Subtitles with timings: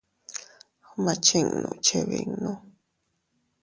[0.93, 2.51] Gma chinnu chebinnu.